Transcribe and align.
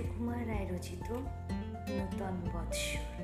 আয়োজিত 0.00 1.12
নূতন 1.90 2.50
বৎসর। 2.54 3.22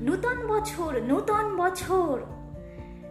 নূতন 0.00 0.46
বছর 0.46 1.00
নূতন 1.02 1.56
বছর। 1.56 2.20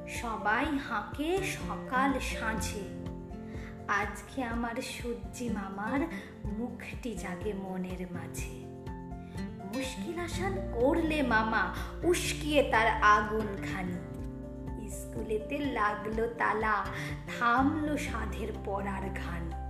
সবাই 0.07 0.65
হাঁকে 0.65 1.37
সকাল 1.43 2.19
সাঁঝে। 2.19 2.79
আজকে 3.87 4.43
আমার 4.43 4.75
সূর্যি 4.81 5.49
মামার 5.49 5.99
মুখটি 6.45 7.15
জাগে 7.15 7.53
মনের 7.53 8.07
মাঝে। 8.11 8.65
মুশকিল 9.73 10.19
আসান 10.19 10.71
করলে 10.73 11.21
মামা, 11.21 11.73
উস্কিয়ে 12.03 12.63
তার 12.71 12.87
আগুন 12.87 13.47
খানি 13.73 14.89
স্কুলেতে 14.89 15.57
লাগল 15.57 16.27
তালা, 16.37 16.85
থামলো 17.27 17.97
সাধের 17.97 18.47
পড়ার 18.65 19.01
ঘান। 19.01 19.68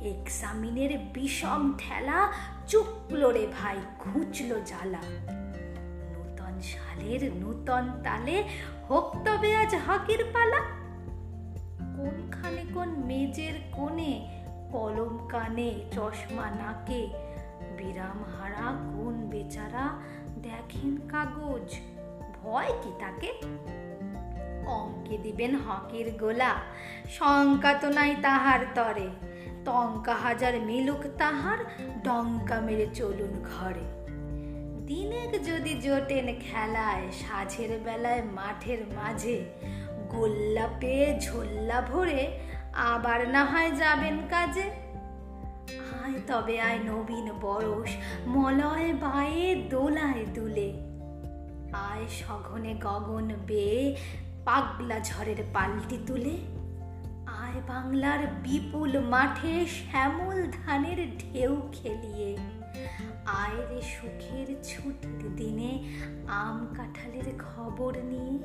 এক্সামিনের 0.00 0.98
বিষম 1.14 1.74
ঠেলা 1.78 2.32
চুকলো 2.66 3.30
রে 3.30 3.46
ভাই, 3.60 3.76
ঘুচলো 3.98 4.60
জ্বালা। 4.66 5.02
নূতন 6.12 6.60
সালের 6.60 7.34
নূতন 7.34 7.84
তালে 8.04 8.44
হোক 8.88 9.16
তবে 9.24 9.56
আজ 9.56 9.74
হাকির 9.74 10.24
পালা। 10.32 10.60
কোনখানে 11.96 12.64
কোন 12.74 12.88
মেজের 12.88 13.54
কোণে, 13.72 14.28
কলম 14.72 15.28
কানে 15.28 15.80
চশমা 15.92 16.50
নাকে, 16.50 17.08
বিরাম 17.78 18.18
হারা 18.34 18.66
কোন 18.94 19.14
বেচারা 19.30 19.98
দেখেন 20.42 21.08
কাগজ, 21.08 21.74
ভয় 22.42 22.72
কি 22.82 22.90
তাকে? 23.00 23.32
অঙ্কে 24.66 25.18
দিবেন 25.18 25.56
হকের 25.56 26.10
গোলা, 26.18 26.52
শঙ্কা 27.10 27.74
তো 27.74 27.88
নাই 27.88 28.16
তাহার 28.22 28.60
তরে। 28.74 29.08
টঙ্কা 29.66 30.14
হাজার 30.14 30.60
মিলুক 30.60 31.02
তাহার, 31.18 31.58
ডঙ্কা 32.04 32.60
মেরে 32.60 32.86
চলুন 32.94 33.44
ঘরে। 33.44 33.86
দিনেক 34.86 35.44
যদি 35.44 35.80
জোটেন 35.80 36.26
খেলায়, 36.40 37.06
সাঝের 37.12 37.80
বেলায় 37.84 38.22
মাঠের 38.22 38.78
মাঝে 38.94 39.44
গোল্লা 40.08 40.68
পেয়ে 40.80 41.20
ঝোল্লা 41.20 41.80
ভরে 41.80 42.38
আবার 42.72 43.28
না 43.28 43.44
হয় 43.44 43.70
যাবেন 43.70 44.16
কাজে। 44.30 44.66
আয় 46.02 46.18
তবে 46.26 46.60
আয় 46.60 46.78
নবীন 46.78 47.32
বরস 47.40 47.90
মলয় 48.26 48.92
বায়ে 48.92 49.66
দোলায় 49.70 50.24
দুলে। 50.34 50.68
আয় 51.72 52.06
সঘনে 52.08 52.74
গগন 52.74 53.28
বেয়ে 53.46 53.96
পাগলা 54.44 55.00
ঝড়ের 55.00 55.40
পাল্টি 55.54 55.98
তুলে। 56.06 56.36
আয় 57.26 57.62
বাংলার 57.68 58.26
বিপুল 58.26 59.00
মাঠে 59.00 59.66
শ্যামল 59.66 60.50
ধানের 60.50 61.18
ঢেউ 61.18 61.68
খেলিয়ে। 61.72 62.36
আয় 63.26 63.66
রে 63.68 63.82
সুখের 63.82 64.62
ছুটির 64.62 65.36
দিনে 65.36 65.84
আম 66.28 66.74
কাঁঠালের 66.76 67.38
খবর 67.38 67.98
নিয়ে। 67.98 68.38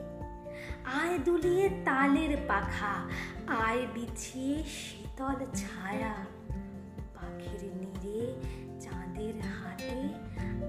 আয় 0.85 1.17
দুলিয়ে 1.17 1.69
তালের 1.85 2.37
পাখা, 2.47 3.09
আয় 3.47 3.87
বিছিয়ে 3.93 4.63
শীতল 4.63 5.45
ছায়া। 5.55 6.13
পাখির 7.15 7.63
নীড়ে 7.63 8.35
চাঁদের 8.79 9.33
হাটে 9.41 10.01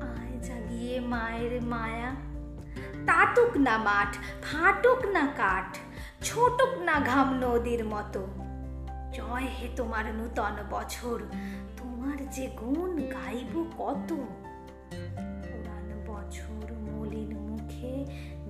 আয় 0.07 0.41
জাগিয়ে 0.41 1.01
মায়ের 1.01 1.63
মায়া। 1.63 2.11
তাটুক 3.07 3.57
না 3.57 3.79
মাঠ, 3.79 4.17
ফাটুক 4.43 5.05
না 5.05 5.29
কাঠ 5.37 5.72
না 6.93 7.01
ঘাম 7.01 7.29
নদীর 7.41 7.85
মতো। 7.85 8.27
জয় 9.13 9.47
হে 9.47 9.69
তোমার 9.77 10.15
নূতন 10.15 10.55
বছর, 10.71 11.19
তোমার 11.77 12.31
যে 12.31 12.47
গুণ 12.47 12.91
গাইব 12.97 13.65
কত। 13.79 14.15
পুরান 15.43 15.89
বছর 16.07 16.67
মলিন 16.73 17.39
মুখে 17.39 18.05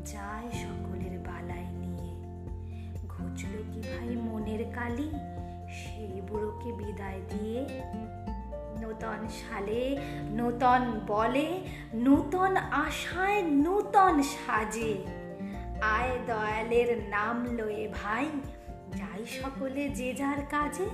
যায় 0.04 0.48
সকলের 0.52 1.18
বালাই 1.18 1.66
নিয়ে। 1.66 2.12
ঘুচল 3.08 3.54
কি 3.72 3.80
ভাই 3.80 4.16
মনের 4.16 4.62
কালি 4.74 5.10
সেই 5.70 6.20
বুড়োকে 6.20 6.72
বিদায় 6.72 7.20
দিয়ে। 7.28 7.60
নূতন 8.80 9.28
সালে 9.28 9.98
নূতন 10.30 11.00
বলে, 11.06 11.60
নূতন 11.94 12.56
আশায় 12.56 13.42
নূতন 13.42 14.22
সাজে। 14.22 15.21
আয় 15.82 16.18
দয়ালের 16.26 16.98
নাম 17.08 17.56
লয়ে 17.56 17.88
ভাই 17.88 18.26
যাই 18.96 19.22
সকলে 19.26 19.88
যে 19.88 20.14
যার 20.14 20.40
কাজে। 20.50 20.86